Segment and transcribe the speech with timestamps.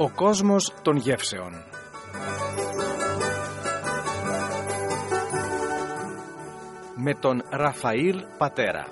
[0.00, 1.52] Ο κόσμος των γεύσεων.
[6.96, 8.86] Με τον Ραφαήλ Πατέρα.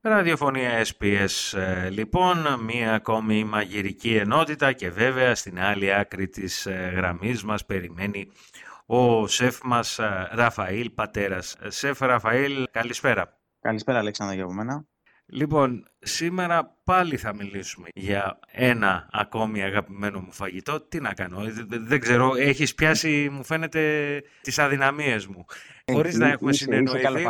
[0.00, 1.56] Ραδιοφωνία SPS ες,
[1.90, 8.28] λοιπόν, μία ακόμη μαγειρική ενότητα και βέβαια στην άλλη άκρη της ε, γραμμής μας περιμένει
[8.86, 11.56] ο σεφ μας ε, Ραφαήλ Πατέρας.
[11.66, 13.37] Σεφ Ραφαήλ, καλησπέρα.
[13.60, 14.86] Καλησπέρα Αλέξανδρα για μένα.
[15.26, 20.80] Λοιπόν, σήμερα πάλι θα μιλήσουμε για ένα ακόμη αγαπημένο μου φαγητό.
[20.80, 25.44] Τι να κάνω, δεν ξέρω, έχεις πιάσει μου φαίνεται τις αδυναμίες μου.
[25.92, 27.24] Χωρίς να έχουμε συνεννοηθεί.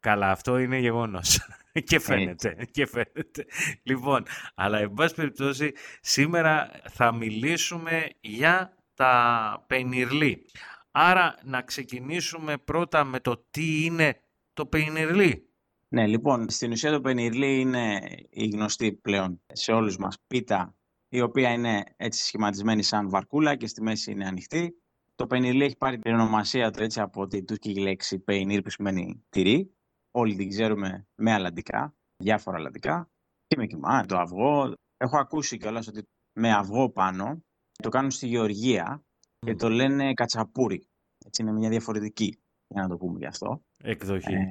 [0.00, 1.40] Καλά, αυτό είναι γεγονός.
[1.88, 3.46] και φαίνεται, και φαίνεται.
[3.82, 10.46] Λοιπόν, αλλά εν πάση περιπτώσει σήμερα θα μιλήσουμε για τα πενιρλί.
[10.90, 14.23] Άρα να ξεκινήσουμε πρώτα με το τι είναι
[14.54, 15.48] το πενιρλί.
[15.88, 20.76] Ναι, λοιπόν, στην ουσία το πενιρλί είναι η γνωστή πλέον σε όλους μας πίτα,
[21.08, 24.78] η οποία είναι έτσι σχηματισμένη σαν βαρκούλα και στη μέση είναι ανοιχτή.
[25.14, 29.24] Το πενιρλί έχει πάρει την ονομασία του έτσι από τη τουρκική λέξη πενιρ που σημαίνει
[29.28, 29.74] τυρί
[30.16, 33.10] όλοι την ξέρουμε με αλαντικά, διάφορα αλαντικά.
[33.46, 34.74] Και με κοιμά, το αυγό.
[34.96, 37.44] Έχω ακούσει κιόλας ότι με αυγό πάνω
[37.82, 39.04] το κάνουν στη Γεωργία
[39.38, 40.88] και το λένε κατσαπούρι.
[41.26, 43.62] Έτσι είναι μια διαφορετική, για να το πούμε γι' αυτό.
[43.86, 44.34] Εκδοχή.
[44.34, 44.50] Ε,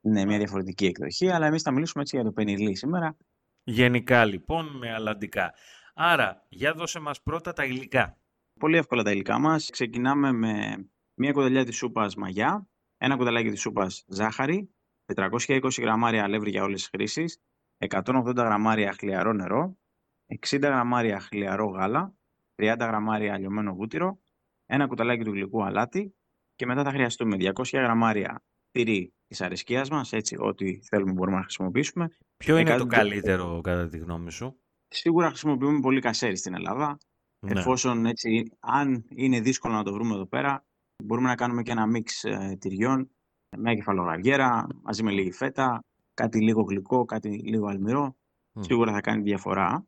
[0.00, 3.16] ναι, μια διαφορετική εκδοχή, αλλά εμείς θα μιλήσουμε έτσι για το πενιλί σήμερα.
[3.64, 5.54] Γενικά λοιπόν με αλαντικά.
[5.94, 8.18] Άρα, για δώσε μας πρώτα τα υλικά.
[8.60, 9.70] Πολύ εύκολα τα υλικά μας.
[9.70, 14.74] Ξεκινάμε με μια κουδελιά της σούπας μαγιά, ένα κουταλάκι της σούπας ζάχαρη,
[15.04, 17.38] 420 γραμμάρια αλεύρι για όλες τις χρήσεις,
[17.78, 19.78] 180 γραμμάρια χλιαρό νερό,
[20.26, 22.14] 60 γραμμάρια χλιαρό γάλα,
[22.54, 24.20] 30 γραμμάρια λιωμένο βούτυρο,
[24.66, 26.14] ένα κουταλάκι του γλυκού αλάτι
[26.54, 31.42] και μετά θα χρειαστούμε 200 γραμμάρια τυρί της αρεσκίας μας, έτσι ό,τι θέλουμε μπορούμε να
[31.42, 32.08] χρησιμοποιήσουμε.
[32.36, 36.98] Ποιο είναι το καλύτερο κατά τη γνώμη σου; Σίγουρα χρησιμοποιούμε πολύ κασέρι στην Ελλάδα.
[37.46, 37.60] Ναι.
[37.60, 40.66] Εφόσον έτσι, αν είναι δύσκολο να το βρούμε εδώ πέρα,
[41.04, 43.10] μπορούμε να κάνουμε και ένα μίξ ε, τυριών
[43.58, 45.84] μια κεφαλογαριέρα μαζί με λίγη φέτα,
[46.14, 48.16] κάτι λίγο γλυκό, κάτι λίγο αλμυρό.
[48.60, 49.86] Σίγουρα θα κάνει διαφορά.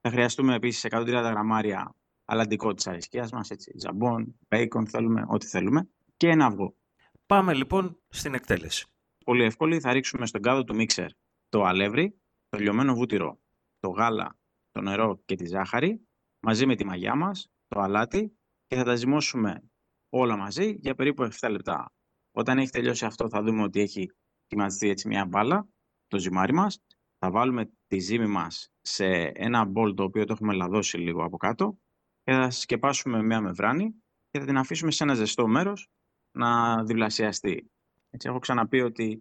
[0.00, 1.94] Θα χρειαστούμε επίσης 130 γραμμάρια
[2.24, 6.74] αλαντικό της αρισκίας μας, έτσι, ζαμπόν, μπέικον, θέλουμε, ό,τι θέλουμε, και ένα αυγό.
[7.26, 8.86] Πάμε λοιπόν στην εκτέλεση.
[9.24, 9.80] Πολύ εύκολη.
[9.80, 11.10] Θα ρίξουμε στον κάδο του μίξερ
[11.48, 13.40] το αλεύρι, το λιωμένο βούτυρο,
[13.78, 14.38] το γάλα,
[14.70, 16.06] το νερό και τη ζάχαρη,
[16.46, 19.70] μαζί με τη μαγιά μας, το αλάτι και θα τα ζυμώσουμε
[20.08, 21.92] όλα μαζί για περίπου 7 λεπτά.
[22.30, 24.10] Όταν έχει τελειώσει αυτό θα δούμε ότι έχει
[24.44, 25.68] σχηματιστεί έτσι μια μπάλα,
[26.06, 26.78] το ζυμάρι μας.
[27.18, 31.36] Θα βάλουμε τη ζύμη μας σε ένα μπολ το οποίο το έχουμε λαδώσει λίγο από
[31.36, 31.78] κάτω
[32.22, 33.94] και θα σκεπάσουμε μια μεβράνη
[34.30, 35.88] και θα την αφήσουμε σε ένα ζεστό μέρος
[36.36, 37.70] να διπλασιαστεί.
[38.10, 39.18] Έτσι, έχω ξαναπεί ότι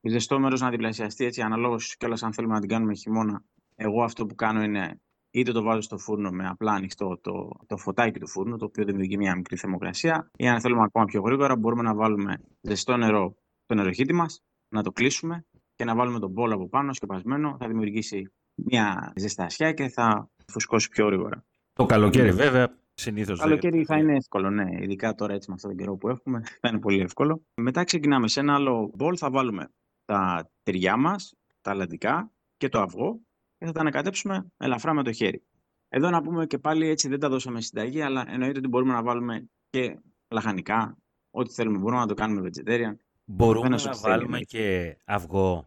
[0.00, 3.42] το ζεστό μέρος να διπλασιαστεί έτσι αναλόγως κιόλας αν θέλουμε να την κάνουμε χειμώνα.
[3.76, 7.76] Εγώ αυτό που κάνω είναι είτε το βάζω στο φούρνο με απλά ανοιχτό το, το
[7.76, 11.56] φωτάκι του φούρνου, το οποίο δημιουργεί μια μικρή θερμοκρασία, ή αν θέλουμε ακόμα πιο γρήγορα,
[11.56, 13.34] μπορούμε να βάλουμε ζεστό νερό
[13.64, 17.56] στο νεροχύτη μας, να το κλείσουμε και να βάλουμε τον μπόλο από πάνω σκεπασμένο.
[17.58, 21.44] Θα δημιουργήσει μια ζεστασιά και θα φουσκώσει πιο γρήγορα.
[21.72, 23.38] Το καλοκαίρι, βέβαια, συνήθως.
[23.38, 24.68] Το καλοκαίρι θα είναι εύκολο, ναι.
[24.80, 27.42] Ειδικά τώρα έτσι με αυτόν τον καιρό που έχουμε, θα είναι πολύ εύκολο.
[27.54, 29.68] Μετά ξεκινάμε σε ένα άλλο μπολ, θα βάλουμε
[30.04, 33.20] τα τυριά μας, τα αλαντικά και το αυγό
[33.58, 35.42] και θα τα ανακατέψουμε ελαφρά με το χέρι.
[35.88, 39.02] Εδώ να πούμε και πάλι έτσι δεν τα δώσαμε συνταγή, αλλά εννοείται ότι μπορούμε να
[39.02, 39.98] βάλουμε και
[40.28, 40.96] λαχανικά,
[41.30, 41.78] ό,τι θέλουμε.
[41.78, 42.94] Μπορούμε να το κάνουμε vegetarian.
[43.24, 45.66] Μπορούμε να, να βάλουμε και αυγό.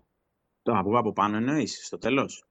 [0.62, 2.46] Το αυγό από πάνω εννοείς, στο τέλος;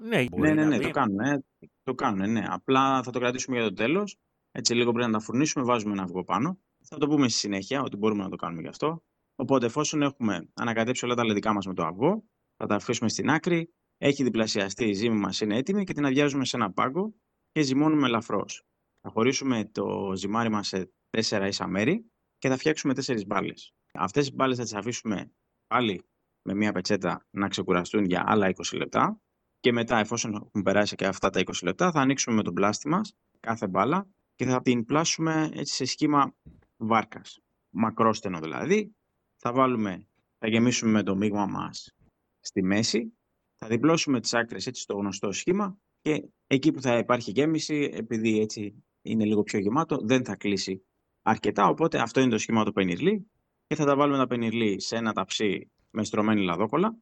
[0.00, 1.44] Ναι, ναι, ναι, ναι, το κάνουμε.
[1.82, 2.44] Το κάνουμε, ναι.
[2.48, 4.16] Απλά θα το κρατήσουμε για το τέλος.
[4.50, 6.58] Έτσι λίγο πρέπει να τα φουρνίσουμε, βάζουμε ένα αυγό πάνω.
[6.84, 9.02] Θα το πούμε στη συνέχεια ότι μπορούμε να το κάνουμε γι' αυτό.
[9.36, 12.24] Οπότε, εφόσον έχουμε ανακατέψει όλα τα λεδικά μας με το αυγό,
[12.56, 16.44] θα τα αφήσουμε στην άκρη έχει διπλασιαστεί η ζύμη μας, είναι έτοιμη και την αδειάζουμε
[16.44, 17.14] σε ένα πάγκο
[17.52, 18.62] και ζυμώνουμε ελαφρώς.
[19.00, 23.74] Θα χωρίσουμε το ζυμάρι μας σε τέσσερα ίσα μέρη και θα φτιάξουμε τέσσερις μπάλες.
[23.92, 25.32] Αυτές οι μπάλες θα τις αφήσουμε
[25.66, 26.04] πάλι
[26.42, 29.20] με μια πετσέτα να ξεκουραστούν για άλλα 20 λεπτά
[29.60, 32.88] και μετά εφόσον έχουν περάσει και αυτά τα 20 λεπτά θα ανοίξουμε με τον πλάστη
[32.88, 36.34] μας κάθε μπάλα και θα την πλάσουμε έτσι σε σχήμα
[36.76, 37.40] βάρκας.
[37.70, 38.96] Μακρόστενο δηλαδή.
[39.36, 40.06] Θα βάλουμε,
[40.38, 41.92] θα γεμίσουμε με το μείγμα μας
[42.40, 43.12] στη μέση
[43.58, 48.40] θα διπλώσουμε τις άκρες έτσι στο γνωστό σχήμα και εκεί που θα υπάρχει γέμιση, επειδή
[48.40, 50.86] έτσι είναι λίγο πιο γεμάτο, δεν θα κλείσει
[51.22, 51.68] αρκετά.
[51.68, 53.30] Οπότε αυτό είναι το σχήμα του πενιρλί
[53.66, 56.96] και θα τα βάλουμε τα πενιρλί σε ένα ταψί με στρωμένη λαδόκολα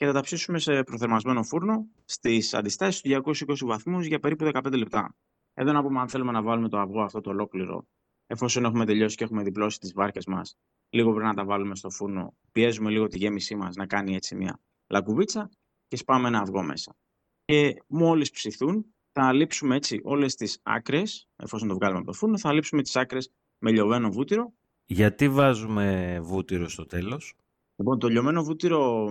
[0.00, 4.72] και θα τα ψήσουμε σε προθερμασμένο φούρνο στις αντιστάσεις του 220 βαθμούς για περίπου 15
[4.76, 5.16] λεπτά.
[5.54, 7.86] Εδώ να πούμε αν θέλουμε να βάλουμε το αυγό αυτό το ολόκληρο,
[8.26, 10.56] εφόσον έχουμε τελειώσει και έχουμε διπλώσει τις βάρκες μας,
[10.90, 14.34] λίγο πριν να τα βάλουμε στο φούρνο, πιέζουμε λίγο τη γέμισή μας να κάνει έτσι
[14.34, 15.50] μια λακκουβίτσα
[15.88, 16.96] και σπάμε ένα αυγό μέσα.
[17.44, 22.38] Και μόλις ψηθούν, θα λείψουμε έτσι όλες τις άκρες, εφόσον το βγάλουμε από το φούρνο,
[22.38, 24.52] θα λείψουμε τις άκρες με λιωμένο βούτυρο.
[24.86, 27.34] Γιατί βάζουμε βούτυρο στο τέλος;
[27.76, 29.08] Λοιπόν, το λιωμένο βούτυρο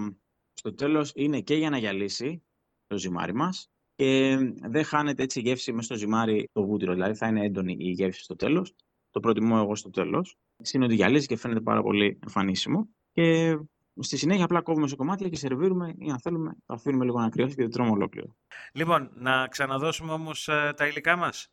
[0.59, 2.43] στο τέλος είναι και για να γυαλίσει
[2.87, 7.13] το ζυμάρι μας και δεν χάνεται έτσι η γεύση μέσα στο ζυμάρι το βούτυρο, δηλαδή
[7.15, 8.75] θα είναι έντονη η γεύση στο τέλος.
[9.09, 10.37] Το προτιμώ εγώ στο τέλος.
[10.73, 12.89] Είναι ότι γυαλίζει και φαίνεται πάρα πολύ εμφανίσιμο.
[13.11, 13.57] Και
[13.99, 17.29] στη συνέχεια απλά κόβουμε σε κομμάτια και σερβίρουμε ή αν θέλουμε το αφήνουμε λίγο να
[17.29, 18.35] κρυώσει και το τρώμε ολόκληρο.
[18.73, 21.47] Λοιπόν, να ξαναδώσουμε όμως ε, τα υλικά μας.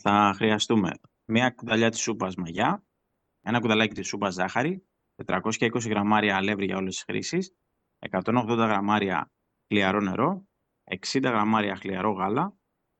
[0.00, 0.90] Θα χρειαστούμε
[1.24, 2.84] μια κουταλιά της σούπας μαγιά,
[3.40, 4.84] ένα κουταλάκι της σούπας ζάχαρη,
[5.26, 7.54] 420 γραμμάρια αλεύρι για όλες τις χρήσεις,
[8.08, 9.30] 180 γραμμάρια
[9.66, 10.44] χλιαρό νερό,
[10.84, 12.56] 60 γραμμάρια χλιαρό γάλα,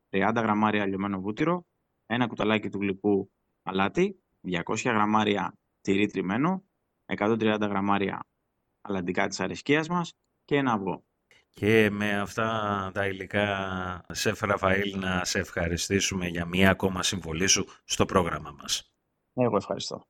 [0.09, 1.67] 30 γραμμάρια λιωμένο βούτυρο,
[2.07, 3.31] ένα κουταλάκι του γλυκού
[3.63, 6.65] αλάτι, 200 γραμμάρια τυρί τριμμένο,
[7.05, 8.21] 130 γραμμάρια
[8.81, 10.13] αλαντικά της αρεσκίας μας
[10.45, 11.05] και ένα αυγό.
[11.51, 17.67] Και με αυτά τα υλικά, Σεφ Ραφαήλ, να σε ευχαριστήσουμε για μία ακόμα συμβολή σου
[17.85, 18.93] στο πρόγραμμα μας.
[19.35, 20.05] Εγώ ευχαριστώ.